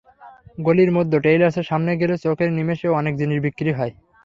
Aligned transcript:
গলির 0.57 0.91
মধ্যে 0.97 1.17
টেইলার্সের 1.19 1.69
সামনে 1.69 1.91
গেলে 2.01 2.15
চোখের 2.17 2.49
নিমেষে 2.53 2.87
অনেক 2.99 3.13
জিনিস 3.17 3.37
বিক্রি 3.45 3.71
হয়। 3.73 3.93